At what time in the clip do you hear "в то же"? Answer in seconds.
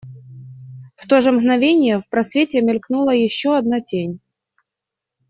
0.95-1.31